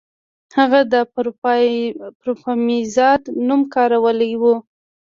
[0.57, 0.95] هغه د
[2.15, 4.43] پاروپامیزاد نوم کارولی و